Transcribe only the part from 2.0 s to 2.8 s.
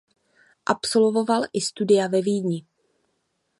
ve Vídni.